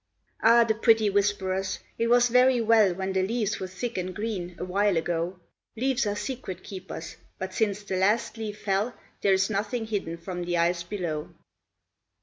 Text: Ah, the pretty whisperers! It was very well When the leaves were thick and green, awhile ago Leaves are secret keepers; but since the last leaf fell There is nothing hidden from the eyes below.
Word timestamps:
Ah, 0.41 0.63
the 0.63 0.73
pretty 0.73 1.11
whisperers! 1.11 1.77
It 1.99 2.07
was 2.07 2.27
very 2.29 2.59
well 2.59 2.95
When 2.95 3.13
the 3.13 3.21
leaves 3.21 3.59
were 3.59 3.67
thick 3.67 3.99
and 3.99 4.15
green, 4.15 4.55
awhile 4.57 4.97
ago 4.97 5.39
Leaves 5.77 6.07
are 6.07 6.15
secret 6.15 6.63
keepers; 6.63 7.17
but 7.37 7.53
since 7.53 7.83
the 7.83 7.97
last 7.97 8.35
leaf 8.35 8.59
fell 8.63 8.95
There 9.21 9.33
is 9.33 9.51
nothing 9.51 9.85
hidden 9.85 10.17
from 10.17 10.43
the 10.45 10.57
eyes 10.57 10.81
below. 10.81 11.29